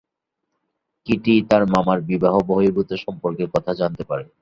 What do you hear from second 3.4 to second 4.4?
কথা জানতে পারে।